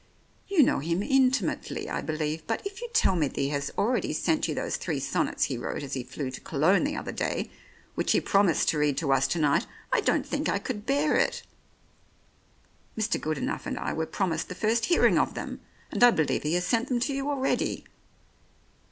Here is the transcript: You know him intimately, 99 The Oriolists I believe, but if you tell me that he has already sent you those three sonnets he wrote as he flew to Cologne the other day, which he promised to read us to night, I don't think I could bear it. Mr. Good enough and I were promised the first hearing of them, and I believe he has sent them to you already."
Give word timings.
You 0.47 0.63
know 0.63 0.79
him 0.79 1.03
intimately, 1.03 1.85
99 1.85 1.85
The 1.85 1.89
Oriolists 1.91 1.97
I 1.97 2.01
believe, 2.01 2.47
but 2.47 2.65
if 2.65 2.81
you 2.81 2.89
tell 2.91 3.15
me 3.15 3.27
that 3.27 3.35
he 3.37 3.49
has 3.49 3.69
already 3.77 4.13
sent 4.13 4.47
you 4.47 4.55
those 4.55 4.75
three 4.77 4.99
sonnets 4.99 5.43
he 5.43 5.59
wrote 5.59 5.83
as 5.83 5.93
he 5.93 6.01
flew 6.01 6.31
to 6.31 6.41
Cologne 6.41 6.85
the 6.85 6.95
other 6.95 7.11
day, 7.11 7.51
which 7.93 8.13
he 8.13 8.19
promised 8.19 8.69
to 8.69 8.79
read 8.79 8.99
us 9.03 9.27
to 9.27 9.37
night, 9.37 9.67
I 9.93 10.01
don't 10.01 10.25
think 10.25 10.49
I 10.49 10.57
could 10.57 10.87
bear 10.87 11.15
it. 11.17 11.43
Mr. 12.97 13.21
Good 13.21 13.37
enough 13.37 13.67
and 13.67 13.77
I 13.77 13.93
were 13.93 14.07
promised 14.07 14.49
the 14.49 14.55
first 14.55 14.85
hearing 14.85 15.19
of 15.19 15.35
them, 15.35 15.61
and 15.91 16.03
I 16.03 16.09
believe 16.09 16.41
he 16.41 16.55
has 16.55 16.65
sent 16.65 16.87
them 16.87 16.99
to 17.01 17.13
you 17.13 17.29
already." 17.29 17.83